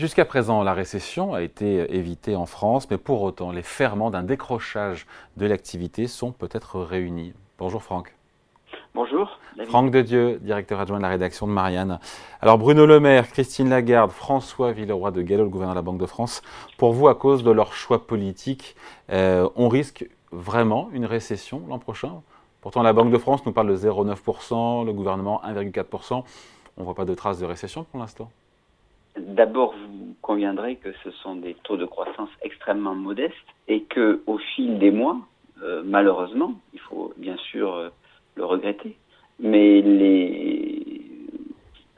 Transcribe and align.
Jusqu'à 0.00 0.24
présent, 0.24 0.62
la 0.62 0.72
récession 0.72 1.34
a 1.34 1.42
été 1.42 1.94
évitée 1.94 2.34
en 2.34 2.46
France, 2.46 2.88
mais 2.90 2.96
pour 2.96 3.20
autant, 3.20 3.52
les 3.52 3.60
ferments 3.60 4.10
d'un 4.10 4.22
décrochage 4.22 5.06
de 5.36 5.44
l'activité 5.44 6.06
sont 6.06 6.32
peut-être 6.32 6.80
réunis. 6.80 7.34
Bonjour 7.58 7.82
Franck. 7.82 8.14
Bonjour. 8.94 9.38
Franck 9.66 9.90
de 9.90 10.00
Dieu, 10.00 10.38
directeur 10.40 10.80
adjoint 10.80 10.96
de 10.96 11.02
la 11.02 11.10
rédaction 11.10 11.46
de 11.46 11.52
Marianne. 11.52 11.98
Alors 12.40 12.56
Bruno 12.56 12.86
Le 12.86 12.98
Maire, 12.98 13.28
Christine 13.28 13.68
Lagarde, 13.68 14.10
François 14.10 14.72
Villeroy 14.72 15.10
de 15.10 15.20
Gallo, 15.20 15.44
le 15.44 15.50
gouverneur 15.50 15.74
de 15.74 15.78
la 15.80 15.82
Banque 15.82 16.00
de 16.00 16.06
France, 16.06 16.40
pour 16.78 16.94
vous, 16.94 17.06
à 17.06 17.14
cause 17.14 17.44
de 17.44 17.50
leur 17.50 17.74
choix 17.74 18.06
politique, 18.06 18.76
euh, 19.10 19.50
on 19.54 19.68
risque 19.68 20.08
vraiment 20.32 20.88
une 20.94 21.04
récession 21.04 21.62
l'an 21.68 21.78
prochain? 21.78 22.22
Pourtant, 22.62 22.82
la 22.82 22.94
Banque 22.94 23.10
de 23.10 23.18
France 23.18 23.44
nous 23.44 23.52
parle 23.52 23.68
de 23.68 23.76
0,9%, 23.76 24.86
le 24.86 24.94
gouvernement 24.94 25.42
1,4%. 25.44 26.24
On 26.78 26.80
ne 26.80 26.84
voit 26.86 26.94
pas 26.94 27.04
de 27.04 27.14
traces 27.14 27.38
de 27.38 27.44
récession 27.44 27.84
pour 27.84 28.00
l'instant. 28.00 28.30
D'abord, 29.20 29.74
vous 29.74 30.14
conviendrez 30.22 30.76
que 30.76 30.92
ce 31.04 31.10
sont 31.10 31.36
des 31.36 31.54
taux 31.64 31.76
de 31.76 31.84
croissance 31.84 32.30
extrêmement 32.42 32.94
modestes 32.94 33.34
et 33.68 33.82
que, 33.82 34.22
au 34.26 34.38
fil 34.38 34.78
des 34.78 34.90
mois, 34.90 35.18
euh, 35.62 35.82
malheureusement, 35.84 36.54
il 36.72 36.80
faut 36.80 37.12
bien 37.16 37.36
sûr 37.36 37.74
euh, 37.74 37.88
le 38.36 38.44
regretter, 38.44 38.96
mais 39.38 39.82
les, 39.82 41.06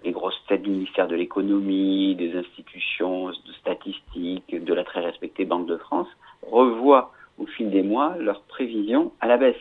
grosses 0.07 0.41
têtes 0.47 0.63
du 0.63 0.71
ministère 0.71 1.09
de 1.09 1.15
l'économie, 1.15 2.15
des 2.17 2.37
institutions 2.37 3.31
de 3.31 3.53
statistiques, 3.61 4.63
de 4.63 4.75
la 4.75 4.85
très 4.85 5.01
respectée 5.01 5.47
Banque 5.47 5.67
de 5.67 5.79
France 5.79 6.09
revoient 6.43 7.13
au 7.39 7.47
fil 7.47 7.71
des 7.71 7.83
mois 7.83 8.15
leurs 8.19 8.43
prévisions 8.43 9.13
à 9.21 9.27
la 9.27 9.39
baisse. 9.39 9.57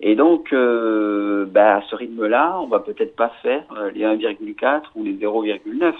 Et 0.00 0.16
donc, 0.16 0.52
euh, 0.52 1.46
bah, 1.46 1.76
à 1.76 1.82
ce 1.82 1.94
rythme-là, 1.94 2.58
on 2.60 2.66
va 2.66 2.80
peut-être 2.80 3.14
pas 3.14 3.30
faire 3.42 3.64
les 3.94 4.02
1,4 4.02 4.82
ou 4.96 5.04
les 5.04 5.14
0,9, 5.14 5.94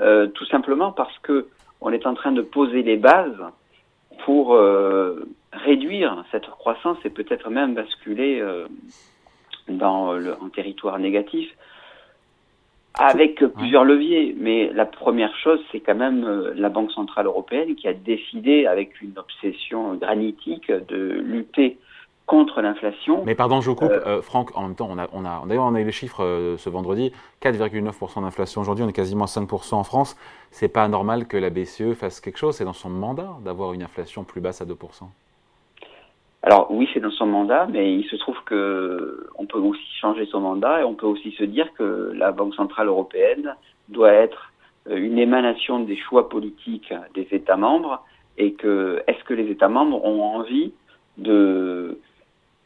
euh, 0.00 0.28
tout 0.28 0.46
simplement 0.46 0.92
parce 0.92 1.16
que 1.18 1.48
on 1.80 1.92
est 1.92 2.06
en 2.06 2.14
train 2.14 2.32
de 2.32 2.42
poser 2.42 2.82
les 2.82 2.96
bases 2.96 3.42
pour 4.24 4.54
euh, 4.54 5.26
réduire 5.52 6.24
cette 6.30 6.46
croissance 6.46 6.98
et 7.04 7.10
peut-être 7.10 7.50
même 7.50 7.74
basculer 7.74 8.40
euh, 8.40 8.66
dans 9.68 10.12
le, 10.12 10.32
un 10.42 10.48
territoire 10.48 10.98
négatif 10.98 11.50
avec 12.98 13.44
plusieurs 13.54 13.84
leviers. 13.84 14.34
Mais 14.38 14.70
la 14.72 14.84
première 14.84 15.34
chose, 15.36 15.60
c'est 15.70 15.80
quand 15.80 15.94
même 15.94 16.52
la 16.54 16.68
Banque 16.68 16.90
centrale 16.92 17.26
européenne 17.26 17.76
qui 17.76 17.86
a 17.88 17.94
décidé, 17.94 18.66
avec 18.66 19.00
une 19.00 19.16
obsession 19.16 19.94
granitique, 19.94 20.70
de 20.70 20.96
lutter 20.96 21.78
contre 22.30 22.60
l'inflation. 22.60 23.24
Mais 23.26 23.34
pardon, 23.34 23.60
je 23.60 23.68
vous 23.68 23.74
coupe, 23.74 23.90
euh, 23.90 24.18
euh, 24.18 24.22
Franck, 24.22 24.56
en 24.56 24.62
même 24.62 24.76
temps, 24.76 24.86
on 24.88 24.98
a, 24.98 25.08
on 25.12 25.24
a, 25.24 25.42
d'ailleurs, 25.46 25.64
on 25.64 25.74
a 25.74 25.80
eu 25.80 25.84
les 25.84 25.90
chiffres 25.90 26.22
euh, 26.22 26.56
ce 26.58 26.70
vendredi, 26.70 27.12
4,9% 27.42 28.22
d'inflation 28.22 28.60
aujourd'hui, 28.60 28.84
on 28.84 28.88
est 28.88 28.92
quasiment 28.92 29.24
à 29.24 29.26
5% 29.26 29.74
en 29.74 29.82
France. 29.82 30.16
C'est 30.52 30.72
pas 30.72 30.86
normal 30.86 31.26
que 31.26 31.36
la 31.36 31.50
BCE 31.50 31.94
fasse 31.94 32.20
quelque 32.20 32.38
chose, 32.38 32.54
c'est 32.54 32.64
dans 32.64 32.72
son 32.72 32.88
mandat 32.88 33.30
d'avoir 33.44 33.72
une 33.72 33.82
inflation 33.82 34.22
plus 34.22 34.40
basse 34.40 34.62
à 34.62 34.64
2%. 34.64 34.76
Alors 36.44 36.68
oui, 36.70 36.88
c'est 36.94 37.00
dans 37.00 37.10
son 37.10 37.26
mandat, 37.26 37.66
mais 37.66 37.96
il 37.96 38.04
se 38.04 38.14
trouve 38.14 38.38
que 38.46 39.26
on 39.36 39.46
peut 39.46 39.58
aussi 39.58 39.82
changer 40.00 40.24
son 40.26 40.38
mandat 40.38 40.82
et 40.82 40.84
on 40.84 40.94
peut 40.94 41.08
aussi 41.08 41.32
se 41.32 41.42
dire 41.42 41.66
que 41.74 42.12
la 42.14 42.30
Banque 42.30 42.54
centrale 42.54 42.86
européenne 42.86 43.56
doit 43.88 44.12
être 44.12 44.52
une 44.88 45.18
émanation 45.18 45.80
des 45.80 45.96
choix 45.96 46.28
politiques 46.28 46.94
des 47.12 47.26
États 47.32 47.56
membres 47.56 48.04
et 48.38 48.52
que 48.52 49.02
est-ce 49.08 49.22
que 49.24 49.34
les 49.34 49.50
États 49.50 49.68
membres 49.68 50.02
ont 50.04 50.22
envie 50.22 50.72
de 51.18 51.98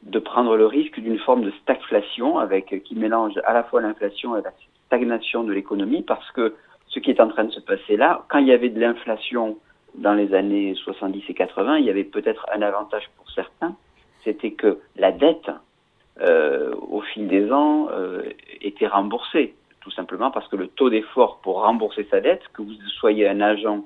de 0.04 0.18
prendre 0.18 0.56
le 0.56 0.66
risque 0.66 1.00
d'une 1.00 1.18
forme 1.18 1.42
de 1.42 1.50
stagflation 1.62 2.38
avec 2.38 2.82
qui 2.84 2.94
mélange 2.94 3.32
à 3.44 3.52
la 3.52 3.64
fois 3.64 3.80
l'inflation 3.80 4.36
et 4.36 4.42
la 4.42 4.52
stagnation 4.86 5.44
de 5.44 5.52
l'économie 5.52 6.02
parce 6.02 6.30
que 6.32 6.54
ce 6.88 7.00
qui 7.00 7.10
est 7.10 7.20
en 7.20 7.28
train 7.28 7.44
de 7.44 7.50
se 7.50 7.60
passer 7.60 7.96
là, 7.96 8.24
quand 8.28 8.38
il 8.38 8.46
y 8.46 8.52
avait 8.52 8.68
de 8.68 8.78
l'inflation 8.78 9.56
dans 9.94 10.14
les 10.14 10.34
années 10.34 10.74
70 10.74 11.24
et 11.28 11.34
80, 11.34 11.78
il 11.78 11.86
y 11.86 11.90
avait 11.90 12.04
peut-être 12.04 12.46
un 12.54 12.62
avantage 12.62 13.08
pour 13.16 13.30
certains, 13.30 13.74
c'était 14.24 14.52
que 14.52 14.78
la 14.96 15.12
dette, 15.12 15.50
euh, 16.20 16.74
au 16.88 17.00
fil 17.00 17.28
des 17.28 17.50
ans, 17.52 17.88
euh, 17.92 18.22
était 18.60 18.86
remboursée, 18.86 19.54
tout 19.80 19.90
simplement 19.90 20.30
parce 20.30 20.48
que 20.48 20.56
le 20.56 20.68
taux 20.68 20.90
d'effort 20.90 21.38
pour 21.42 21.62
rembourser 21.62 22.06
sa 22.10 22.20
dette, 22.20 22.42
que 22.52 22.62
vous 22.62 22.74
soyez 22.98 23.28
un 23.28 23.40
agent 23.40 23.84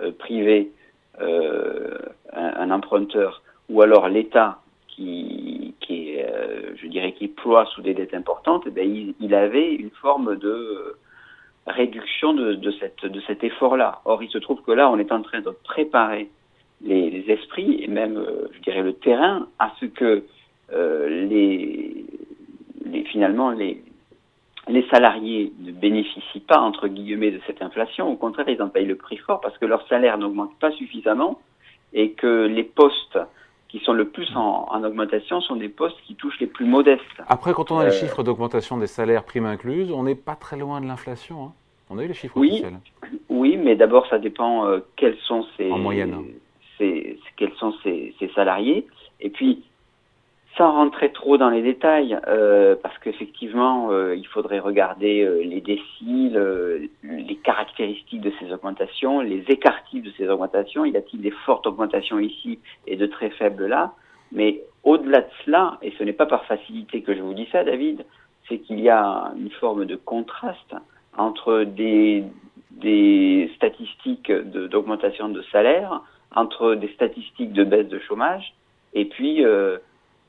euh, 0.00 0.12
privé, 0.12 0.70
un, 1.18 2.00
un 2.32 2.70
emprunteur, 2.70 3.42
ou 3.68 3.82
alors 3.82 4.08
l'État 4.08 4.60
qui, 4.94 5.74
est, 5.88 6.24
euh, 6.28 6.72
je 6.76 6.86
dirais, 6.86 7.12
qui 7.12 7.28
ploie 7.28 7.66
sous 7.74 7.82
des 7.82 7.94
dettes 7.94 8.14
importantes, 8.14 8.64
eh 8.66 8.70
bien, 8.70 8.84
il, 8.84 9.34
avait 9.34 9.74
une 9.74 9.90
forme 9.90 10.36
de 10.36 10.96
réduction 11.66 12.32
de, 12.32 12.72
cet 13.26 13.44
effort-là. 13.44 14.00
Or, 14.04 14.22
il 14.22 14.30
se 14.30 14.38
trouve 14.38 14.62
que 14.62 14.72
là, 14.72 14.90
on 14.90 14.98
est 14.98 15.12
en 15.12 15.22
train 15.22 15.40
de 15.40 15.50
préparer 15.64 16.28
les, 16.82 17.24
esprits 17.28 17.82
et 17.82 17.88
même, 17.88 18.16
euh, 18.16 18.48
je 18.54 18.60
dirais, 18.60 18.82
le 18.82 18.94
terrain 18.94 19.46
à 19.58 19.72
ce 19.80 19.86
que 19.86 20.24
euh, 20.72 21.26
les, 21.28 22.04
les, 22.86 23.04
finalement, 23.04 23.50
les, 23.50 23.82
les 24.68 24.86
salariés 24.88 25.52
ne 25.60 25.72
bénéficient 25.72 26.40
pas, 26.40 26.58
entre 26.58 26.88
guillemets, 26.88 27.30
de 27.30 27.40
cette 27.46 27.62
inflation. 27.62 28.10
Au 28.10 28.16
contraire, 28.16 28.48
ils 28.48 28.62
en 28.62 28.68
payent 28.68 28.86
le 28.86 28.96
prix 28.96 29.16
fort 29.18 29.40
parce 29.40 29.56
que 29.58 29.66
leur 29.66 29.86
salaire 29.88 30.18
n'augmente 30.18 30.58
pas 30.58 30.70
suffisamment 30.72 31.40
et 31.92 32.12
que 32.12 32.46
les 32.46 32.64
postes 32.64 33.18
qui 33.70 33.78
sont 33.80 33.92
le 33.92 34.08
plus 34.08 34.28
en, 34.36 34.66
en, 34.68 34.82
augmentation 34.82 35.40
sont 35.40 35.56
des 35.56 35.68
postes 35.68 35.96
qui 36.06 36.16
touchent 36.16 36.40
les 36.40 36.48
plus 36.48 36.66
modestes. 36.66 37.02
Après, 37.28 37.52
quand 37.52 37.70
on 37.70 37.78
a 37.78 37.82
euh, 37.82 37.84
les 37.86 37.92
chiffres 37.92 38.22
d'augmentation 38.22 38.76
des 38.76 38.88
salaires 38.88 39.24
primes 39.24 39.46
incluses, 39.46 39.92
on 39.92 40.02
n'est 40.02 40.16
pas 40.16 40.34
très 40.34 40.56
loin 40.56 40.80
de 40.80 40.86
l'inflation. 40.86 41.44
Hein. 41.44 41.52
On 41.88 41.98
a 41.98 42.04
eu 42.04 42.08
les 42.08 42.14
chiffres 42.14 42.36
oui, 42.36 42.50
officiels. 42.50 42.78
Oui, 43.28 43.56
mais 43.56 43.76
d'abord, 43.76 44.06
ça 44.08 44.18
dépend 44.18 44.66
euh, 44.66 44.80
quels 44.96 45.16
sont 45.18 45.46
ces, 45.56 45.70
en 45.70 45.78
moyenne. 45.78 46.14
Hein. 46.14 46.24
Ces, 46.78 47.18
quels 47.36 47.52
sont 47.54 47.74
ces, 47.84 48.14
ces, 48.18 48.28
salariés. 48.30 48.86
Et 49.20 49.30
puis, 49.30 49.62
sans 50.56 50.72
rentrer 50.72 51.12
trop 51.12 51.38
dans 51.38 51.48
les 51.48 51.62
détails, 51.62 52.18
euh, 52.26 52.74
parce 52.82 52.98
qu'effectivement, 52.98 53.92
euh, 53.92 54.16
il 54.16 54.26
faudrait 54.26 54.58
regarder 54.58 55.22
euh, 55.22 55.42
les 55.44 55.60
déciles, 55.60 56.90
les 57.02 57.36
caractéristiques 57.36 58.20
de 58.20 58.32
ces 58.40 58.52
augmentations, 58.52 59.20
les 59.20 59.44
écartifs 59.48 60.02
de 60.02 60.10
ces 60.16 60.28
augmentations. 60.28 60.84
Y 60.84 60.96
a-t-il 60.96 61.20
des 61.20 61.30
fortes 61.30 61.66
augmentations 61.66 62.18
ici 62.18 62.58
et 62.86 62.96
de 62.96 63.06
très 63.06 63.30
faibles 63.30 63.66
là? 63.66 63.92
Mais 64.32 64.62
au-delà 64.84 65.20
de 65.20 65.30
cela, 65.44 65.78
et 65.82 65.92
ce 65.98 66.04
n'est 66.04 66.12
pas 66.12 66.26
par 66.26 66.44
facilité 66.44 67.02
que 67.02 67.14
je 67.14 67.20
vous 67.20 67.34
dis 67.34 67.48
ça, 67.52 67.64
David, 67.64 68.04
c'est 68.48 68.58
qu'il 68.58 68.80
y 68.80 68.88
a 68.88 69.32
une 69.36 69.50
forme 69.50 69.84
de 69.84 69.96
contraste 69.96 70.74
entre 71.16 71.64
des, 71.64 72.24
des 72.70 73.50
statistiques 73.56 74.32
d'augmentation 74.32 75.28
de, 75.28 75.38
de, 75.38 75.42
salaire, 75.52 76.02
entre 76.34 76.74
des 76.74 76.88
statistiques 76.88 77.52
de 77.52 77.64
baisse 77.64 77.88
de 77.88 77.98
chômage, 77.98 78.54
et 78.94 79.04
puis 79.04 79.44
euh, 79.44 79.78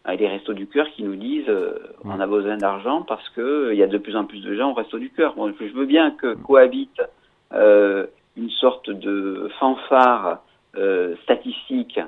des 0.05 0.27
restos 0.27 0.53
du 0.53 0.67
cœur 0.67 0.87
qui 0.95 1.03
nous 1.03 1.15
disent 1.15 1.47
euh, 1.47 1.77
on 2.03 2.19
a 2.19 2.27
besoin 2.27 2.57
d'argent 2.57 3.03
parce 3.03 3.27
que 3.29 3.41
euh, 3.41 3.73
il 3.73 3.79
y 3.79 3.83
a 3.83 3.87
de 3.87 3.97
plus 3.97 4.15
en 4.15 4.25
plus 4.25 4.39
de 4.39 4.55
gens 4.55 4.71
au 4.71 4.73
resto 4.73 4.97
du 4.97 5.11
cœur. 5.11 5.35
Bon, 5.35 5.53
je 5.59 5.73
veux 5.73 5.85
bien 5.85 6.11
que 6.11 6.33
cohabite 6.33 7.01
euh, 7.53 8.07
une 8.35 8.49
sorte 8.49 8.89
de 8.89 9.49
fanfare 9.59 10.41
euh, 10.77 11.15
statistique 11.23 11.99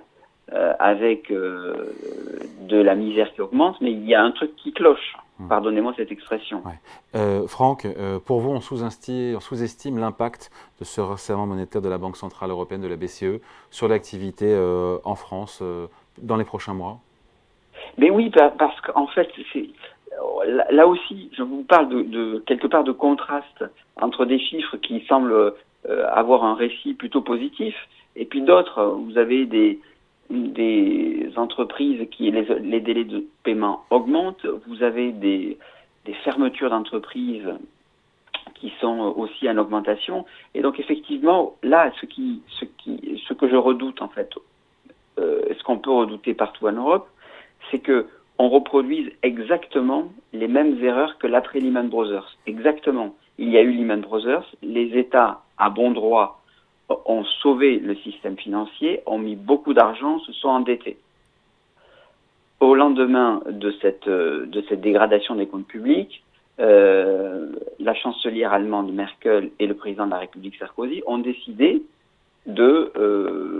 avec 0.80 1.32
de 1.32 2.78
la 2.78 2.94
misère 2.94 3.34
qui 3.34 3.42
augmente, 3.42 3.82
mais 3.82 3.92
il 3.92 4.06
y 4.06 4.14
a 4.14 4.22
un 4.22 4.30
truc 4.32 4.56
qui 4.58 4.72
cloche. 4.72 5.16
Pardonnez-moi 5.50 5.94
cette 5.98 6.12
expression. 6.12 6.62
Ouais. 6.64 7.48
Franck, 7.48 7.88
pour 8.26 8.40
vous, 8.40 8.52
on 8.52 8.60
sous-estime 8.60 9.40
sous 9.40 9.98
l'impact 9.98 10.52
de 10.80 10.86
ce 10.86 11.02
resserrement 11.02 11.48
monétaire 11.48 11.82
de 11.82 11.90
la 11.90 11.98
Banque 11.98 12.18
centrale 12.18 12.52
européenne, 12.52 12.82
de 12.82 12.88
la 12.88 12.98
BCE, 12.98 13.42
sur 13.72 13.88
l'activité 13.88 14.56
en 15.04 15.16
France 15.16 15.64
dans 16.22 16.36
les 16.36 16.46
prochains 16.46 16.76
mois? 16.76 17.00
Mais 17.98 18.10
oui, 18.10 18.32
parce 18.32 18.80
qu'en 18.82 19.08
fait, 19.08 19.30
c'est 19.52 19.70
là 20.72 20.88
aussi, 20.88 21.30
je 21.34 21.44
vous 21.44 21.64
parle 21.64 21.90
de, 21.90 22.02
de, 22.04 22.44
quelque 22.46 22.68
part 22.68 22.84
de 22.84 22.92
contraste 22.92 23.64
entre 23.96 24.26
des 24.26 24.40
chiffres 24.40 24.78
qui 24.78 25.04
semblent 25.08 25.54
euh, 25.90 26.08
avoir 26.10 26.44
un 26.44 26.56
récit 26.56 26.94
plutôt 26.94 27.22
positif, 27.22 27.76
et 28.16 28.26
puis 28.26 28.42
d'autres, 28.42 28.84
vous 28.84 29.18
avez 29.18 29.46
des, 29.46 29.80
des 30.30 31.32
entreprises 31.36 32.08
qui 32.12 32.32
les, 32.32 32.44
les, 32.60 32.80
délais 32.80 33.06
de 33.06 33.26
paiement 33.44 33.84
augmentent, 33.90 34.46
vous 34.68 34.84
avez 34.84 35.12
des, 35.12 35.58
des 36.06 36.14
fermetures 36.24 36.70
d'entreprises 36.70 37.50
qui 38.56 38.72
sont 38.80 39.14
aussi 39.18 39.50
en 39.50 39.58
augmentation, 39.58 40.26
et 40.54 40.62
donc 40.62 40.80
effectivement, 40.80 41.56
là, 41.64 41.92
ce 42.00 42.06
qui, 42.06 42.42
ce 42.60 42.66
qui, 42.66 43.22
ce 43.28 43.34
que 43.34 43.50
je 43.50 43.56
redoute 43.56 44.02
en 44.02 44.08
fait, 44.08 44.30
euh, 45.20 45.42
ce 45.58 45.64
qu'on 45.64 45.78
peut 45.80 45.92
redouter 45.92 46.34
partout 46.34 46.68
en 46.68 46.74
Europe, 46.74 47.08
c'est 47.72 47.80
que 47.80 48.08
on 48.40 48.50
reproduise 48.50 49.12
exactement 49.22 50.12
les 50.34 50.48
mêmes 50.48 50.84
erreurs 50.84 51.18
que 51.18 51.28
l'après 51.28 51.60
Lehman 51.60 51.88
Brothers. 51.88 52.36
Exactement. 52.48 53.16
Il 53.38 53.50
y 53.50 53.58
a 53.58 53.62
eu 53.62 53.72
Lehman 53.72 54.02
Brothers, 54.02 54.46
les 54.62 54.98
États 54.98 55.42
à 55.58 55.70
bon 55.70 55.92
droit 55.92 56.42
ont 57.06 57.24
sauvé 57.42 57.80
le 57.80 57.96
système 57.98 58.38
financier, 58.38 59.02
ont 59.06 59.18
mis 59.18 59.36
beaucoup 59.36 59.74
d'argent, 59.74 60.20
se 60.20 60.34
sont 60.34 60.50
endettés. 60.50 60.98
Au 62.60 62.76
lendemain 62.76 63.42
de 63.50 63.74
cette, 63.82 64.08
de 64.08 64.64
cette 64.68 64.82
dégradation 64.82 65.36
des 65.36 65.48
comptes 65.48 65.68
publics, 65.68 66.24
la 66.58 67.94
chancelière 67.96 68.54
allemande 68.54 68.94
Merkel 68.94 69.52
et 69.60 69.68
le 69.68 69.74
président 69.74 70.06
de 70.06 70.12
la 70.12 70.20
République 70.20 70.56
Sarkozy 70.58 71.02
ont 71.08 71.18
décidé 71.18 71.82
de 72.46 72.92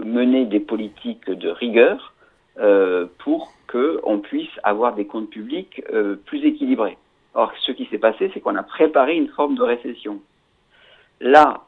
mener 0.06 0.46
des 0.46 0.60
politiques 0.60 1.30
de 1.30 1.50
rigueur 1.50 2.13
pour 2.56 3.52
qu'on 3.72 4.20
puisse 4.20 4.52
avoir 4.64 4.94
des 4.96 5.06
comptes 5.06 5.30
publics 5.30 5.84
plus 6.26 6.46
équilibrés. 6.46 6.98
Or, 7.34 7.52
ce 7.62 7.72
qui 7.72 7.86
s'est 7.88 7.98
passé, 7.98 8.30
c'est 8.34 8.40
qu'on 8.40 8.56
a 8.56 8.64
préparé 8.64 9.16
une 9.16 9.30
forme 9.30 9.56
de 9.56 9.64
récession. 9.64 10.20
Là, 11.20 11.62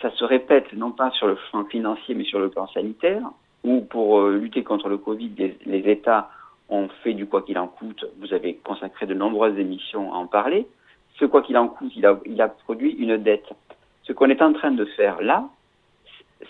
ça 0.00 0.10
se 0.10 0.24
répète 0.24 0.72
non 0.72 0.92
pas 0.92 1.10
sur 1.12 1.26
le 1.26 1.36
plan 1.50 1.64
financier, 1.64 2.14
mais 2.14 2.24
sur 2.24 2.38
le 2.38 2.48
plan 2.48 2.68
sanitaire, 2.68 3.22
où 3.64 3.80
pour 3.80 4.20
euh, 4.20 4.36
lutter 4.36 4.62
contre 4.62 4.88
le 4.88 4.98
Covid, 4.98 5.32
les, 5.66 5.90
États 5.90 6.30
ont 6.68 6.88
fait 7.02 7.14
du 7.14 7.26
quoi 7.26 7.42
qu'il 7.42 7.58
en 7.58 7.66
coûte. 7.66 8.04
Vous 8.20 8.32
avez 8.32 8.54
consacré 8.54 9.06
de 9.06 9.14
nombreuses 9.14 9.58
émissions 9.58 10.12
à 10.12 10.16
en 10.16 10.26
parler. 10.26 10.66
Ce 11.18 11.24
quoi 11.24 11.42
qu'il 11.42 11.58
en 11.58 11.68
coûte, 11.68 11.92
il 11.96 12.40
a 12.40 12.48
produit 12.48 12.92
une 12.92 13.16
dette. 13.16 13.50
Ce 14.04 14.12
qu'on 14.12 14.30
est 14.30 14.40
en 14.40 14.52
train 14.52 14.70
de 14.70 14.84
faire 14.84 15.20
là, 15.20 15.44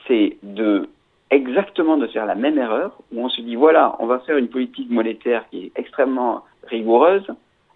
c'est 0.07 0.37
de 0.43 0.89
exactement 1.31 1.97
de 1.97 2.07
faire 2.09 2.27
la 2.27 2.35
même 2.35 2.59
erreur, 2.59 2.99
où 3.13 3.25
on 3.25 3.29
se 3.29 3.41
dit 3.41 3.57
voilà, 3.57 3.97
on 3.99 4.07
va 4.07 4.19
faire 4.21 4.37
une 4.37 4.49
politique 4.49 4.91
monétaire 4.91 5.45
qui 5.51 5.67
est 5.67 5.73
extrêmement 5.77 6.45
rigoureuse, 6.67 7.27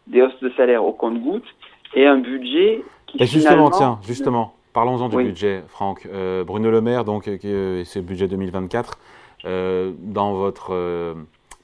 des 0.07 0.23
hausses 0.23 0.41
de 0.41 0.51
salaire 0.51 0.85
au 0.85 0.93
compte-gouttes 0.93 1.49
et 1.95 2.07
un 2.07 2.19
budget 2.19 2.83
qui 3.07 3.23
et 3.23 3.27
justement, 3.27 3.71
tiens, 3.71 3.99
justement, 4.03 4.55
parlons-en 4.73 5.09
du 5.09 5.17
budget, 5.17 5.63
Franck. 5.69 6.07
Euh, 6.13 6.45
Bruno 6.45 6.71
Le 6.71 6.81
Maire, 6.81 7.05
donc, 7.05 7.29
euh, 7.29 7.85
c'est 7.85 8.01
le 8.01 8.05
budget 8.05 8.29
2024. 8.29 8.99
Euh, 9.47 9.93
dans 9.99 10.33
votre 10.33 11.15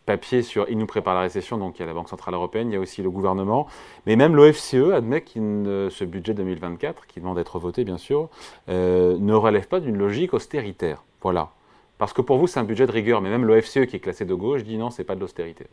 papier 0.04 0.42
sur 0.42 0.68
Il 0.68 0.76
nous 0.76 0.86
prépare 0.86 1.14
la 1.14 1.22
récession, 1.22 1.56
donc 1.56 1.78
il 1.78 1.80
y 1.80 1.82
a 1.84 1.86
la 1.86 1.94
Banque 1.94 2.08
Centrale 2.08 2.34
Européenne, 2.34 2.70
il 2.70 2.74
y 2.74 2.76
a 2.76 2.80
aussi 2.80 3.02
le 3.02 3.10
gouvernement, 3.10 3.66
mais 4.06 4.16
même 4.16 4.36
l'OFCE 4.36 4.92
admet 4.92 5.22
que 5.22 5.88
ce 5.90 6.04
budget 6.04 6.34
2024, 6.34 7.06
qui 7.06 7.20
demande 7.20 7.36
d'être 7.36 7.58
voté 7.58 7.84
bien 7.84 7.96
sûr, 7.96 8.28
ne 8.68 9.32
relève 9.32 9.66
pas 9.68 9.80
d'une 9.80 9.96
logique 9.96 10.34
austéritaire. 10.34 11.04
Voilà. 11.22 11.50
Parce 12.00 12.14
que 12.14 12.22
pour 12.22 12.38
vous, 12.38 12.46
c'est 12.46 12.58
un 12.58 12.64
budget 12.64 12.86
de 12.86 12.92
rigueur, 12.92 13.20
mais 13.20 13.28
même 13.28 13.44
l'OFCE 13.44 13.84
qui 13.84 13.96
est 13.96 14.00
classé 14.00 14.24
de 14.24 14.32
gauche 14.32 14.64
dit 14.64 14.78
non, 14.78 14.88
c'est 14.88 15.04
pas 15.04 15.14
de 15.14 15.20
l'austérité. 15.20 15.66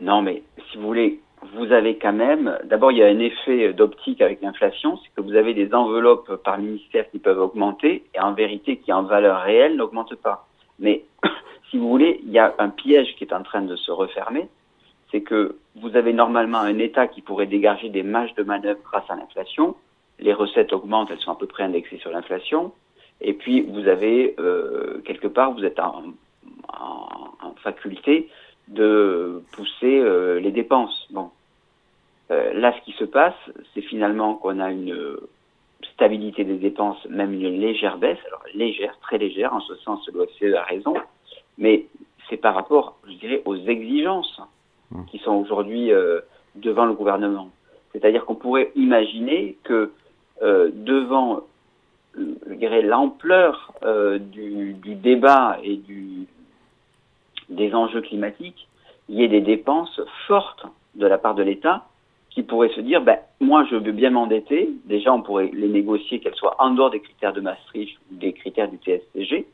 Non, 0.00 0.22
mais 0.22 0.44
si 0.70 0.78
vous 0.78 0.86
voulez, 0.86 1.20
vous 1.56 1.72
avez 1.72 1.98
quand 1.98 2.12
même, 2.12 2.56
d'abord 2.62 2.92
il 2.92 2.98
y 2.98 3.02
a 3.02 3.08
un 3.08 3.18
effet 3.18 3.72
d'optique 3.72 4.20
avec 4.20 4.40
l'inflation, 4.40 4.96
c'est 4.98 5.12
que 5.16 5.20
vous 5.20 5.34
avez 5.34 5.52
des 5.52 5.74
enveloppes 5.74 6.36
par 6.44 6.58
ministère 6.58 7.10
qui 7.10 7.18
peuvent 7.18 7.40
augmenter 7.40 8.04
et 8.14 8.20
en 8.20 8.34
vérité 8.34 8.76
qui 8.76 8.92
en 8.92 9.02
valeur 9.02 9.42
réelle 9.42 9.74
n'augmentent 9.74 10.14
pas. 10.14 10.46
Mais 10.78 11.02
si 11.70 11.76
vous 11.76 11.88
voulez, 11.88 12.20
il 12.22 12.30
y 12.30 12.38
a 12.38 12.54
un 12.60 12.68
piège 12.68 13.16
qui 13.16 13.24
est 13.24 13.34
en 13.34 13.42
train 13.42 13.62
de 13.62 13.74
se 13.74 13.90
refermer, 13.90 14.48
c'est 15.10 15.22
que 15.22 15.56
vous 15.74 15.96
avez 15.96 16.12
normalement 16.12 16.58
un 16.58 16.78
État 16.78 17.08
qui 17.08 17.20
pourrait 17.20 17.46
dégager 17.46 17.88
des 17.88 18.04
marges 18.04 18.34
de 18.36 18.44
manœuvre 18.44 18.78
grâce 18.84 19.10
à 19.10 19.16
l'inflation, 19.16 19.74
les 20.20 20.34
recettes 20.34 20.72
augmentent, 20.72 21.10
elles 21.10 21.18
sont 21.18 21.32
à 21.32 21.36
peu 21.36 21.48
près 21.48 21.64
indexées 21.64 21.98
sur 21.98 22.12
l'inflation, 22.12 22.72
et 23.24 23.32
puis 23.32 23.62
vous 23.62 23.88
avez 23.88 24.34
euh, 24.38 25.00
quelque 25.04 25.26
part, 25.26 25.52
vous 25.52 25.64
êtes 25.64 25.80
en, 25.80 26.04
en 26.68 27.54
faculté 27.62 28.28
de 28.68 29.42
pousser 29.52 29.98
euh, 29.98 30.38
les 30.40 30.52
dépenses. 30.52 31.06
Bon, 31.10 31.30
euh, 32.30 32.52
là, 32.52 32.74
ce 32.78 32.84
qui 32.84 32.92
se 32.92 33.04
passe, 33.04 33.34
c'est 33.72 33.80
finalement 33.80 34.34
qu'on 34.34 34.60
a 34.60 34.70
une 34.70 35.16
stabilité 35.94 36.44
des 36.44 36.56
dépenses, 36.56 37.02
même 37.08 37.32
une 37.32 37.60
légère 37.60 37.96
baisse, 37.96 38.18
alors 38.26 38.42
légère, 38.54 38.96
très 39.00 39.16
légère, 39.16 39.54
en 39.54 39.60
ce 39.60 39.74
sens, 39.76 40.06
l'OFCE 40.12 40.54
a 40.54 40.62
raison, 40.62 40.94
mais 41.56 41.86
c'est 42.28 42.36
par 42.36 42.54
rapport, 42.54 42.98
je 43.06 43.14
dirais, 43.14 43.42
aux 43.46 43.56
exigences 43.56 44.40
mmh. 44.90 45.04
qui 45.06 45.18
sont 45.18 45.32
aujourd'hui 45.32 45.90
devant 46.54 46.86
le 46.86 46.94
gouvernement. 46.94 47.50
C'est-à-dire 47.92 48.24
qu'on 48.24 48.34
pourrait 48.34 48.72
imaginer 48.74 49.58
que 49.62 49.92
devant, 50.40 51.42
dirais, 52.64 52.82
l'ampleur 52.82 53.72
euh, 53.84 54.18
du, 54.18 54.74
débat 54.84 55.58
et 55.62 55.80
des 57.48 57.74
enjeux 57.74 58.00
climatiques, 58.00 58.68
il 59.08 59.16
y 59.16 59.24
ait 59.24 59.28
des 59.28 59.40
dépenses 59.40 60.00
fortes 60.26 60.66
de 60.94 61.06
la 61.06 61.18
part 61.18 61.34
de 61.34 61.42
l'État 61.42 61.84
qui 62.30 62.42
pourraient 62.42 62.74
se 62.74 62.80
dire, 62.80 63.00
ben, 63.02 63.18
moi 63.40 63.64
je 63.70 63.76
veux 63.76 63.92
bien 63.92 64.10
m'endetter, 64.10 64.70
déjà 64.86 65.12
on 65.12 65.22
pourrait 65.22 65.50
les 65.52 65.68
négocier 65.68 66.20
qu'elles 66.20 66.34
soient 66.34 66.56
en 66.58 66.70
dehors 66.70 66.90
des 66.90 67.00
critères 67.00 67.32
de 67.32 67.40
Maastricht 67.40 67.98
ou 68.10 68.16
des 68.16 68.32
critères 68.32 68.68
du 68.68 68.78
TSCG, 68.78 69.46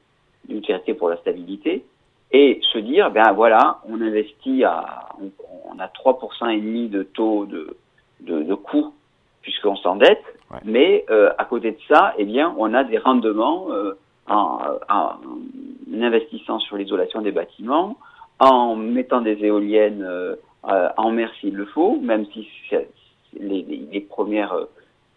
du 0.48 0.62
traité 0.62 0.94
pour 0.94 1.10
la 1.10 1.16
stabilité, 1.18 1.84
et 2.32 2.60
se 2.72 2.78
dire, 2.78 3.10
ben 3.10 3.32
voilà, 3.32 3.80
on 3.88 4.00
investit 4.00 4.62
à, 4.64 5.08
on, 5.18 5.78
a 5.78 5.86
3% 5.88 6.50
et 6.50 6.60
demi 6.60 6.88
de 6.88 7.02
taux 7.02 7.44
de, 7.44 7.76
de 8.20 8.54
coût 8.54 8.94
puisqu'on 9.42 9.76
s'endette, 9.76 10.22
mais 10.64 11.04
euh, 11.10 11.32
à 11.38 11.44
côté 11.44 11.72
de 11.72 11.78
ça, 11.88 12.14
eh 12.18 12.24
bien, 12.24 12.54
on 12.58 12.74
a 12.74 12.84
des 12.84 12.98
rendements 12.98 13.66
euh, 13.70 13.94
en, 14.28 14.58
en, 14.88 15.12
investissant 15.92 16.58
sur 16.58 16.76
l'isolation 16.76 17.20
des 17.22 17.32
bâtiments, 17.32 17.96
en 18.38 18.76
mettant 18.76 19.20
des 19.20 19.44
éoliennes 19.44 20.02
euh, 20.02 20.36
euh, 20.68 20.88
en 20.96 21.10
mer 21.10 21.30
s'il 21.40 21.54
le 21.54 21.66
faut, 21.66 21.98
même 22.00 22.26
si 22.32 22.48
les, 23.38 23.62
les 23.92 24.00
premières 24.00 24.52
euh, 24.52 24.66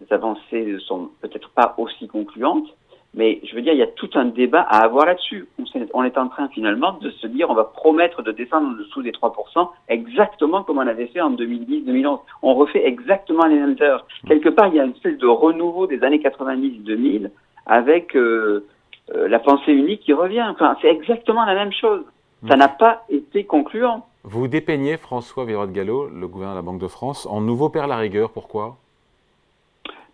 avancées 0.09 0.65
ne 0.65 0.80
sont 0.80 1.09
peut-être 1.21 1.50
pas 1.51 1.74
aussi 1.77 2.07
concluantes. 2.07 2.68
Mais 3.15 3.39
je 3.44 3.56
veux 3.56 3.62
dire, 3.62 3.74
il 3.74 3.80
y 3.80 3.83
a 3.83 3.88
tout 3.88 4.10
un 4.15 4.25
débat 4.25 4.62
à 4.62 4.83
avoir 4.83 5.06
là-dessus. 5.06 5.48
On 5.94 6.04
est 6.04 6.18
en 6.18 6.30
train 6.30 6.48
finalement 6.50 6.94
de 6.94 7.12
se 7.12 7.27
dire, 7.27 7.50
on 7.50 7.54
va 7.54 7.65
promettre 7.65 8.24
de 8.24 8.31
descendre 8.31 8.69
en 8.69 8.71
dessous 8.71 9.04
des 9.04 9.12
3%, 9.12 9.69
exactement 9.88 10.63
comme 10.63 10.80
on 10.80 10.88
avait 10.88 11.07
fait 11.07 11.21
en 11.21 11.31
2010-2011. 11.31 12.19
On 12.42 12.56
refait 12.56 12.86
exactement 12.86 13.45
les 13.45 13.56
mêmes 13.56 13.75
heures. 13.81 14.07
Quelque 14.27 14.50
part, 14.50 14.68
il 14.68 14.75
y 14.75 14.80
a 14.80 14.86
une 14.86 14.94
espèce 14.94 15.18
de 15.19 15.27
renouveau 15.27 15.86
des 15.86 16.01
années 16.04 16.19
90-2000 16.19 17.30
avec 17.68 18.15
euh, 18.15 18.65
euh, 19.13 19.27
la 19.27 19.39
pensée 19.39 19.74
unique 19.74 20.01
qui 20.01 20.13
revient. 20.13 20.45
Enfin, 20.50 20.75
c'est 20.81 20.89
exactement 20.89 21.45
la 21.45 21.54
même 21.54 21.71
chose. 21.71 22.04
Ça 22.48 22.57
n'a 22.57 22.68
pas 22.68 23.06
été 23.09 23.45
concluant. 23.45 24.06
Vous 24.24 24.48
dépeignez 24.48 24.98
François 24.98 25.45
Vérot 25.45 25.68
Gallo, 25.68 26.09
le 26.09 26.27
gouverneur 26.27 26.56
de 26.56 26.59
la 26.59 26.62
Banque 26.62 26.81
de 26.81 26.88
France, 26.88 27.25
en 27.25 27.39
nouveau 27.39 27.69
père 27.69 27.88
la 27.88 27.98
rigueur. 27.98 28.31
Pourquoi? 28.31 28.77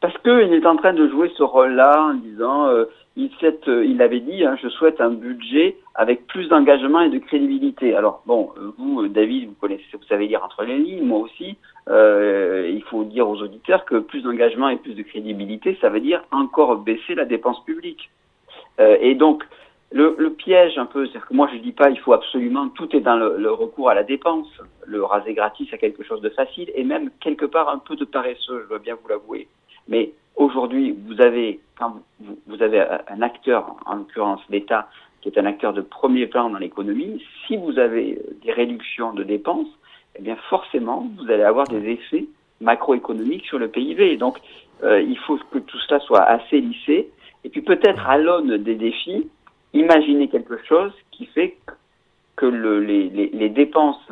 Parce 0.01 0.18
qu'il 0.19 0.54
est 0.54 0.66
en 0.66 0.78
train 0.78 0.94
de 0.94 1.10
jouer 1.10 1.30
ce 1.38 1.44
rôle-là 1.44 2.12
en 2.12 2.13
disant, 2.13 2.68
euh, 2.68 2.86
il, 3.18 3.30
euh, 3.44 3.86
il, 3.86 4.01
avait 4.01 4.22
dit, 4.22 4.46
hein, 4.46 4.56
je 4.62 4.69
souhaite 4.69 5.01
un 5.01 5.10
budget 5.10 5.75
avec 5.94 6.25
plus 6.28 6.48
d'engagement 6.48 7.01
et 7.01 7.10
de 7.10 7.19
crédibilité. 7.19 7.96
Alors 7.96 8.22
bon, 8.25 8.51
euh, 8.57 8.72
vous, 8.78 9.07
David, 9.10 9.50
vous 9.50 9.56
connaissez, 9.60 9.84
vous 9.92 10.06
savez 10.07 10.28
lire 10.28 10.44
entre 10.44 10.63
les 10.63 10.78
lignes, 10.78 11.06
moi 11.06 11.19
aussi. 11.19 11.57
il 11.88 12.84
faut 12.90 13.04
dire 13.04 13.28
aux 13.28 13.42
auditeurs 13.42 13.83
que 13.83 14.00
plus 14.00 14.21
d'engagement 14.21 14.69
et 14.69 14.78
plus 14.78 14.94
de 14.94 15.04
crédibilité, 15.04 15.78
ça 15.81 15.90
veut 15.90 16.00
dire 16.00 16.23
encore 16.31 16.78
baisser 16.78 17.16
la 17.16 17.26
dépense 17.26 17.62
publique. 17.66 18.09
et 18.80 19.16
donc, 19.16 19.44
le, 19.92 20.16
le, 20.19 20.30
piège 20.30 20.78
un 20.78 20.85
peu, 20.85 21.07
c'est 21.07 21.19
que 21.19 21.33
moi 21.33 21.50
je 21.52 21.57
dis 21.57 21.71
pas 21.71 21.90
il 21.90 22.00
faut 22.00 22.14
absolument, 22.14 22.69
tout 22.69 22.95
est 22.95 23.02
dans 23.02 23.16
le, 23.16 23.38
le, 23.38 23.52
recours 23.52 23.90
à 23.90 23.95
la 23.95 24.04
dépense. 24.04 24.47
Le 24.85 25.04
raser 25.04 25.33
gratis 25.33 25.68
c'est 25.71 25.80
quelque 25.80 26.04
chose 26.04 26.21
de 26.21 26.30
facile 26.30 26.71
et 26.76 26.83
même 26.83 27.09
quelque 27.19 27.45
part 27.45 27.69
un 27.69 27.80
peu 27.80 27.95
de 27.95 28.06
paresseux, 28.06 28.62
je 28.64 28.69
dois 28.69 28.80
bien 28.80 28.95
vous 29.02 29.09
l'avouer. 29.09 29.47
Mais 29.90 30.12
aujourd'hui, 30.36 30.96
vous 31.08 31.19
avez, 31.19 31.60
quand 31.78 31.96
vous, 32.22 32.62
avez 32.64 32.80
un 32.80 33.22
acteur, 33.22 33.76
en 33.86 33.96
l'occurrence 33.96 34.42
l'État, 34.50 34.88
qui 35.22 35.28
est 35.28 35.38
un 35.38 35.46
acteur 35.46 35.74
de 35.74 35.81
premier 35.81 36.28
plan 36.28 36.50
dans 36.50 36.60
l'économie, 36.60 37.22
si 37.46 37.58
vous 37.58 37.78
avez 37.78 38.22
des 38.44 38.54
réductions 38.54 39.14
de 39.14 39.24
dépenses, 39.24 39.68
eh 40.16 40.22
bien 40.22 40.38
forcément, 40.50 41.10
vous 41.18 41.30
allez 41.30 41.44
avoir 41.44 41.68
des 41.68 41.86
effets 41.90 42.26
macroéconomiques 42.62 43.46
sur 43.46 43.60
le 43.60 43.68
PIB. 43.68 44.16
Donc, 44.18 44.40
euh, 44.84 45.02
il 45.02 45.18
faut 45.18 45.38
que 45.52 45.60
tout 45.60 45.80
cela 45.80 46.00
soit 46.00 46.24
assez 46.24 46.62
lissé. 46.62 47.10
Et 47.44 47.50
puis 47.50 47.62
peut-être 47.62 48.08
à 48.08 48.18
l'aune 48.18 48.58
des 48.58 48.76
défis, 48.76 49.28
imaginer 49.74 50.30
quelque 50.30 50.58
chose 50.66 50.94
qui 51.12 51.26
fait 51.26 51.58
que 52.36 52.46
le, 52.46 52.80
les, 52.81 53.10
les, 53.10 53.30
les, 53.30 53.50
dépenses 53.50 54.08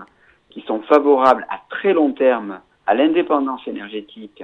qui 0.50 0.62
sont 0.62 0.82
favorables 0.82 1.46
à 1.50 1.62
très 1.70 1.94
long 1.94 2.12
terme 2.12 2.60
à 2.86 2.94
l'indépendance 2.94 3.66
énergétique, 3.68 4.44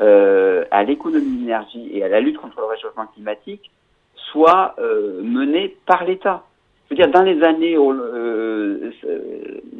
euh, 0.00 0.64
à 0.70 0.84
l'économie 0.84 1.38
d'énergie 1.38 1.90
et 1.92 2.04
à 2.04 2.08
la 2.08 2.20
lutte 2.20 2.38
contre 2.38 2.60
le 2.60 2.66
réchauffement 2.66 3.06
climatique 3.06 3.72
soient 4.14 4.76
euh, 4.78 5.20
menées 5.22 5.76
par 5.86 6.04
l'État. 6.04 6.44
Je 6.84 6.94
veux 6.94 7.02
dire, 7.02 7.10
dans 7.10 7.22
les 7.22 7.42
années 7.42 7.76
au, 7.76 7.92
euh, 7.92 8.92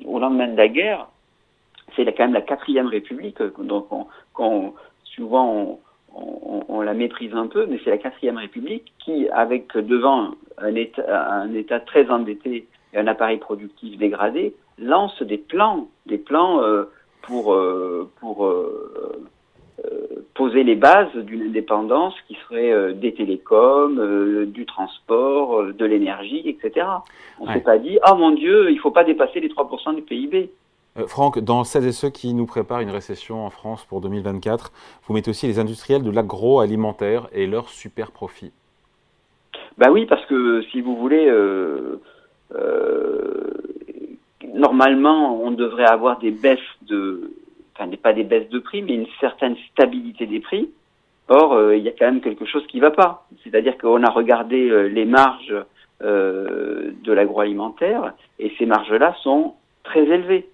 lendemain 0.04 0.48
de 0.48 0.56
la 0.56 0.66
guerre, 0.66 1.06
c'est 1.94 2.04
quand 2.04 2.24
même 2.24 2.32
la 2.32 2.40
quatrième 2.40 2.88
République, 2.88 3.40
donc 3.60 3.86
on, 4.36 4.72
souvent 5.04 5.78
on, 6.12 6.80
la 6.80 6.94
méprise 6.94 7.34
un 7.34 7.46
peu, 7.46 7.66
mais 7.66 7.78
c'est 7.84 7.90
la 7.90 7.98
quatrième 7.98 8.38
République 8.38 8.92
qui, 8.98 9.28
avec 9.28 9.76
devant 9.76 10.32
un 10.58 10.74
État, 10.74 11.30
un 11.32 11.52
État 11.54 11.78
très 11.78 12.10
endetté 12.10 12.66
et 12.92 12.98
un 12.98 13.06
appareil 13.06 13.38
productif 13.38 13.96
dégradé, 13.98 14.54
lance 14.78 15.22
des 15.22 15.38
plans, 15.38 15.88
des 16.06 16.18
plans 16.18 16.60
pour, 17.22 17.56
pour 18.20 18.52
poser 20.34 20.62
les 20.62 20.76
bases 20.76 21.14
d'une 21.16 21.42
indépendance 21.42 22.14
qui 22.28 22.36
serait 22.46 22.70
euh, 22.70 22.92
des 22.92 23.12
télécoms, 23.12 23.98
euh, 23.98 24.46
du 24.46 24.66
transport, 24.66 25.64
de 25.64 25.84
l'énergie, 25.84 26.48
etc. 26.48 26.86
On 27.40 27.46
ne 27.46 27.52
s'est 27.52 27.60
pas 27.60 27.78
dit, 27.78 27.98
oh 28.08 28.14
mon 28.14 28.30
Dieu, 28.30 28.70
il 28.70 28.76
ne 28.76 28.80
faut 28.80 28.92
pas 28.92 29.02
dépasser 29.02 29.40
les 29.40 29.48
3% 29.48 29.96
du 29.96 30.02
PIB. 30.02 30.50
Franck, 31.06 31.40
dans 31.40 31.64
celles 31.64 31.86
et 31.86 31.92
ceux 31.92 32.10
qui 32.10 32.34
nous 32.34 32.46
préparent 32.46 32.80
une 32.80 32.90
récession 32.90 33.44
en 33.44 33.50
France 33.50 33.84
pour 33.84 34.00
2024, 34.00 34.72
vous 35.06 35.14
mettez 35.14 35.30
aussi 35.30 35.46
les 35.46 35.58
industriels 35.58 36.02
de 36.02 36.10
l'agroalimentaire 36.10 37.28
et 37.32 37.46
leurs 37.46 37.68
super 37.68 38.10
profits. 38.10 38.52
Bah 39.76 39.90
oui, 39.90 40.06
parce 40.06 40.24
que 40.26 40.62
si 40.72 40.80
vous 40.80 40.96
voulez, 40.96 41.30
normalement, 44.54 45.40
on 45.40 45.52
devrait 45.52 45.86
avoir 45.86 46.18
des 46.18 46.32
baisses 46.32 46.58
de, 46.82 47.30
enfin, 47.78 47.90
pas 48.02 48.12
des 48.12 48.24
baisses 48.24 48.48
de 48.48 48.58
prix, 48.58 48.82
mais 48.82 48.94
une 48.94 49.06
certaine 49.20 49.56
stabilité 49.70 50.26
des 50.26 50.40
prix. 50.40 50.70
Or, 51.28 51.72
il 51.72 51.82
y 51.82 51.88
a 51.88 51.92
quand 51.92 52.06
même 52.06 52.20
quelque 52.20 52.46
chose 52.46 52.66
qui 52.68 52.78
ne 52.78 52.82
va 52.82 52.90
pas. 52.90 53.26
C'est-à-dire 53.44 53.76
qu'on 53.76 54.02
a 54.02 54.10
regardé 54.10 54.88
les 54.88 55.04
marges 55.04 55.54
de 56.00 57.12
l'agroalimentaire 57.12 58.14
et 58.38 58.52
ces 58.56 58.64
marges-là 58.64 59.14
sont 59.22 59.54
très 59.84 60.04
élevées. 60.04 60.48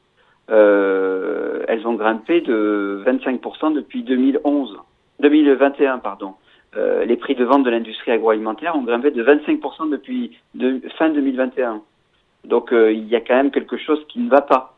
elles 0.48 1.86
ont 1.86 1.94
grimpé 1.94 2.40
de 2.40 3.04
25% 3.06 3.72
depuis 3.74 4.02
2011, 4.02 4.76
2021 5.20 5.98
pardon. 5.98 6.34
les 6.74 7.16
prix 7.16 7.36
de 7.36 7.44
vente 7.44 7.62
de 7.62 7.70
l'industrie 7.70 8.10
agroalimentaire 8.10 8.74
ont 8.74 8.82
grimpé 8.82 9.12
de 9.12 9.22
25% 9.22 9.90
depuis 9.90 10.36
de, 10.54 10.80
fin 10.98 11.10
2021. 11.10 11.82
Donc 12.46 12.70
il 12.72 13.06
y 13.06 13.14
a 13.14 13.20
quand 13.20 13.36
même 13.36 13.52
quelque 13.52 13.76
chose 13.76 14.04
qui 14.08 14.18
ne 14.18 14.28
va 14.28 14.40
pas. 14.40 14.73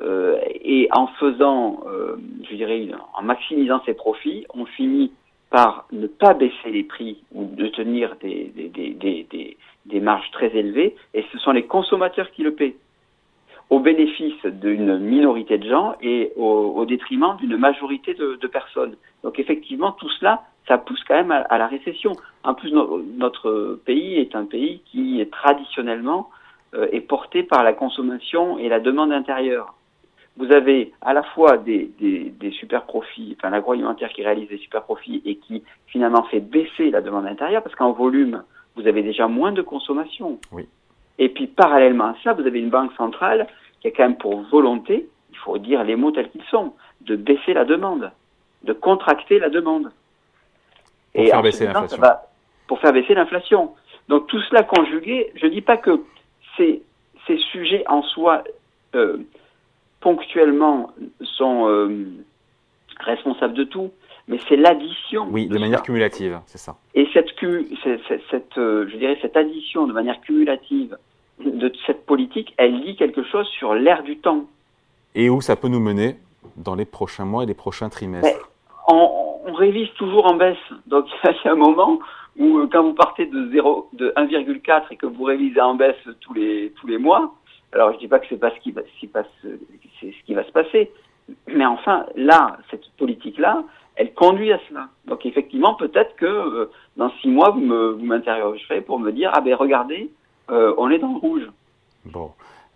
Euh, 0.00 0.38
et 0.64 0.88
en 0.92 1.08
faisant, 1.08 1.80
euh, 1.86 2.16
je 2.48 2.54
dirais, 2.54 2.88
en 3.14 3.22
maximisant 3.22 3.82
ses 3.84 3.94
profits, 3.94 4.46
on 4.54 4.64
finit 4.64 5.12
par 5.50 5.86
ne 5.92 6.06
pas 6.06 6.34
baisser 6.34 6.70
les 6.70 6.82
prix 6.82 7.22
ou 7.34 7.44
de 7.44 7.66
tenir 7.68 8.16
des, 8.22 8.52
des, 8.54 8.68
des, 8.68 9.56
des, 9.84 10.00
marges 10.00 10.30
très 10.30 10.56
élevées, 10.56 10.96
et 11.12 11.24
ce 11.30 11.38
sont 11.38 11.52
les 11.52 11.64
consommateurs 11.64 12.30
qui 12.30 12.42
le 12.42 12.54
paient, 12.54 12.74
au 13.68 13.80
bénéfice 13.80 14.44
d'une 14.44 14.98
minorité 14.98 15.58
de 15.58 15.68
gens 15.68 15.94
et 16.00 16.32
au, 16.36 16.84
détriment 16.86 17.36
d'une 17.38 17.56
majorité 17.56 18.14
de, 18.14 18.46
personnes. 18.46 18.96
Donc 19.22 19.38
effectivement, 19.38 19.92
tout 19.92 20.08
cela, 20.10 20.42
ça 20.68 20.78
pousse 20.78 21.02
quand 21.06 21.14
même 21.14 21.32
à, 21.32 21.58
la 21.58 21.66
récession. 21.66 22.12
En 22.44 22.54
plus, 22.54 22.72
notre 22.72 23.78
pays 23.84 24.14
est 24.14 24.34
un 24.34 24.46
pays 24.46 24.80
qui 24.86 25.20
est 25.20 25.30
traditionnellement 25.30 26.30
est 26.74 27.00
porté 27.00 27.42
par 27.42 27.62
la 27.62 27.72
consommation 27.72 28.58
et 28.58 28.68
la 28.68 28.80
demande 28.80 29.12
intérieure. 29.12 29.74
Vous 30.38 30.50
avez 30.50 30.92
à 31.02 31.12
la 31.12 31.22
fois 31.22 31.58
des, 31.58 31.90
des, 32.00 32.30
des 32.30 32.50
super 32.52 32.84
profits, 32.84 33.36
enfin 33.38 33.50
l'agroalimentaire 33.50 34.10
qui 34.10 34.22
réalise 34.22 34.48
des 34.48 34.56
super 34.56 34.82
profits 34.82 35.20
et 35.26 35.36
qui 35.36 35.62
finalement 35.86 36.22
fait 36.24 36.40
baisser 36.40 36.90
la 36.90 37.02
demande 37.02 37.26
intérieure 37.26 37.62
parce 37.62 37.74
qu'en 37.74 37.92
volume, 37.92 38.42
vous 38.74 38.86
avez 38.86 39.02
déjà 39.02 39.28
moins 39.28 39.52
de 39.52 39.60
consommation. 39.60 40.38
Oui. 40.50 40.66
Et 41.18 41.28
puis 41.28 41.46
parallèlement 41.46 42.06
à 42.06 42.16
ça, 42.24 42.32
vous 42.32 42.46
avez 42.46 42.58
une 42.58 42.70
banque 42.70 42.92
centrale 42.94 43.46
qui 43.80 43.88
a 43.88 43.90
quand 43.90 44.04
même 44.04 44.16
pour 44.16 44.40
volonté, 44.42 45.08
il 45.30 45.36
faut 45.36 45.58
dire 45.58 45.84
les 45.84 45.96
mots 45.96 46.10
tels 46.12 46.30
qu'ils 46.30 46.44
sont, 46.44 46.72
de 47.02 47.16
baisser 47.16 47.52
la 47.52 47.66
demande, 47.66 48.10
de 48.62 48.72
contracter 48.72 49.38
la 49.38 49.50
demande. 49.50 49.90
Pour 51.12 51.26
faire 51.26 51.42
baisser 51.42 51.66
l'inflation. 51.66 52.02
Pour 52.66 52.78
faire 52.80 52.92
baisser 52.94 53.14
l'inflation. 53.14 53.74
Donc 54.08 54.28
tout 54.28 54.40
cela 54.42 54.62
conjugué, 54.62 55.30
je 55.34 55.44
ne 55.46 55.50
dis 55.50 55.60
pas 55.60 55.76
que 55.76 56.00
ces, 56.56 56.82
ces 57.26 57.38
sujets 57.38 57.84
en 57.88 58.02
soi 58.02 58.44
euh, 58.94 59.18
ponctuellement 60.00 60.90
sont 61.22 61.68
euh, 61.68 62.06
responsables 63.00 63.54
de 63.54 63.64
tout, 63.64 63.90
mais 64.28 64.38
c'est 64.48 64.56
l'addition. 64.56 65.28
Oui, 65.30 65.46
de, 65.46 65.58
manière 65.58 65.82
cumulative, 65.82 66.40
c'est 66.46 66.58
ça. 66.58 66.76
Et 66.94 67.08
cette, 67.12 67.28
cette, 68.30 68.58
euh, 68.58 68.88
je 68.88 68.96
dirais, 68.96 69.18
cette 69.22 69.36
addition 69.36 69.86
de 69.86 69.92
manière 69.92 70.20
cumulative 70.20 70.96
de 71.44 71.72
cette 71.86 72.04
politique, 72.04 72.52
elle 72.56 72.82
dit 72.82 72.96
quelque 72.96 73.22
chose 73.24 73.46
sur 73.58 73.74
l'air 73.74 74.02
du 74.02 74.18
temps. 74.18 74.44
Et 75.14 75.30
où 75.30 75.40
ça 75.40 75.56
peut 75.56 75.68
nous 75.68 75.80
mener 75.80 76.16
dans 76.56 76.74
les 76.74 76.84
prochains 76.84 77.24
mois 77.24 77.44
et 77.44 77.46
les 77.46 77.54
prochains 77.54 77.88
trimestres 77.88 78.50
on, 78.88 79.38
on, 79.46 79.52
révise 79.52 79.88
toujours 79.96 80.26
en 80.26 80.34
baisse. 80.34 80.56
Donc 80.86 81.06
il 81.24 81.34
y 81.44 81.48
a 81.48 81.52
un 81.52 81.56
moment 81.56 82.00
où 82.38 82.58
euh, 82.58 82.68
quand 82.70 82.82
vous 82.82 82.94
partez 82.94 83.26
de 83.26 83.50
0, 83.50 83.90
de 83.92 84.12
1,4 84.16 84.84
et 84.90 84.96
que 84.96 85.06
vous 85.06 85.24
révisez 85.24 85.60
en 85.60 85.74
baisse 85.74 85.96
tous 86.20 86.34
les 86.34 86.72
tous 86.76 86.86
les 86.86 86.98
mois, 86.98 87.34
alors 87.72 87.92
je 87.92 87.98
dis 87.98 88.08
pas 88.08 88.18
que 88.18 88.26
c'est 88.28 88.38
pas 88.38 88.50
ce 88.50 88.60
qui 88.60 88.72
va, 88.72 88.82
c'est 89.02 89.10
ce 90.00 90.24
qui 90.24 90.34
va 90.34 90.44
se 90.44 90.52
passer, 90.52 90.90
mais 91.46 91.66
enfin 91.66 92.06
là, 92.16 92.58
cette 92.70 92.88
politique 92.98 93.38
là, 93.38 93.64
elle 93.96 94.14
conduit 94.14 94.52
à 94.52 94.60
cela. 94.68 94.88
Donc 95.06 95.26
effectivement, 95.26 95.74
peut-être 95.74 96.16
que 96.16 96.26
euh, 96.26 96.70
dans 96.96 97.10
six 97.20 97.28
mois, 97.28 97.50
vous 97.50 97.60
me 97.60 97.92
vous 97.92 98.04
m'interrogerez 98.04 98.80
pour 98.80 98.98
me 98.98 99.12
dire 99.12 99.30
ah 99.34 99.40
ben 99.40 99.54
regardez, 99.54 100.10
euh, 100.50 100.74
on 100.78 100.90
est 100.90 100.98
dans 100.98 101.12
le 101.12 101.18
rouge. 101.18 101.48
Bon, 102.04 102.32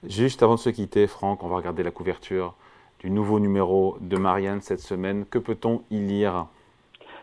juste 0.06 0.42
avant 0.42 0.54
de 0.54 0.60
se 0.60 0.70
quitter, 0.70 1.06
Franck, 1.06 1.42
on 1.42 1.48
va 1.48 1.56
regarder 1.56 1.82
la 1.82 1.90
couverture 1.90 2.54
du 3.00 3.10
nouveau 3.10 3.40
numéro 3.40 3.96
de 4.00 4.16
Marianne 4.16 4.60
cette 4.60 4.80
semaine. 4.80 5.26
Que 5.26 5.38
peut-on 5.38 5.82
y 5.90 6.00
lire? 6.00 6.46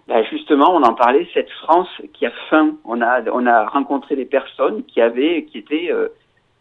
Ben 0.08 0.24
justement, 0.26 0.76
on 0.76 0.84
en 0.84 0.94
parlait, 0.94 1.28
cette 1.34 1.50
France 1.50 1.90
qui 2.14 2.26
a 2.26 2.32
faim. 2.50 2.76
On 2.84 3.02
a, 3.02 3.22
on 3.32 3.46
a 3.46 3.66
rencontré 3.66 4.16
des 4.16 4.26
personnes 4.26 4.84
qui 4.84 5.00
avaient, 5.00 5.46
qui 5.46 5.58
étaient 5.60 5.92
euh, 5.92 6.10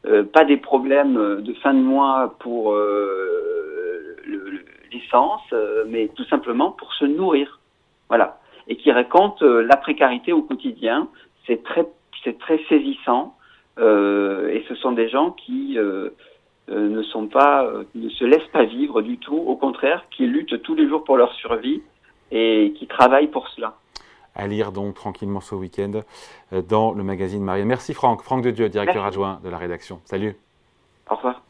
euh 0.07 0.23
pas 0.23 0.45
des 0.45 0.57
problèmes 0.57 1.43
de 1.43 1.53
fin 1.55 1.75
de 1.75 1.81
mois 1.81 2.37
pour 2.39 2.73
euh, 2.73 4.17
l'essence, 4.93 5.43
euh, 5.53 5.85
mais 5.89 6.09
tout 6.15 6.25
simplement 6.25 6.71
pour 6.71 6.93
se 6.95 7.05
nourrir. 7.05 7.59
Voilà. 8.09 8.39
Et 8.69 8.77
qui 8.77 8.93
racontent 8.93 9.45
euh, 9.45 9.63
la 9.63 9.77
précarité 9.77 10.33
au 10.33 10.43
quotidien. 10.43 11.09
C'est 11.47 11.65
très, 11.65 11.87
c'est 12.23 12.39
très 12.39 12.61
saisissant. 12.69 13.35
et 13.79 14.65
ce 14.69 14.75
sont 14.77 14.93
des 14.93 15.09
gens 15.09 15.31
qui 15.33 15.77
ne 16.69 17.03
sont 17.03 17.27
pas, 17.27 17.69
ne 17.97 18.09
se 18.09 18.25
laissent 18.25 18.53
pas 18.53 18.65
vivre 18.65 19.03
du 19.03 19.19
tout. 19.19 19.43
Au 19.53 19.57
contraire, 19.57 20.05
qui 20.13 20.27
luttent 20.27 20.63
tous 20.63 20.77
les 20.77 20.89
jours 20.89 21.03
pour 21.03 21.17
leur 21.17 21.33
survie 21.35 21.83
et 22.33 22.73
qui 22.77 22.87
travaillent 22.87 23.29
pour 23.29 23.49
cela. 23.49 23.75
À 24.35 24.47
lire 24.47 24.73
donc 24.73 24.95
tranquillement 24.95 25.41
ce 25.41 25.55
week-end 25.55 26.01
euh, 26.53 26.62
dans 26.62 26.93
le 26.93 27.05
magazine 27.05 27.43
Marianne. 27.43 27.69
Merci 27.69 27.93
Franck, 27.93 28.23
Franck 28.23 28.43
de 28.43 28.51
Dieu, 28.51 28.69
directeur 28.69 29.05
adjoint 29.05 29.41
de 29.45 29.51
la 29.51 29.59
rédaction. 29.59 30.01
Salut. 30.07 30.35
Au 31.11 31.17
revoir. 31.17 31.42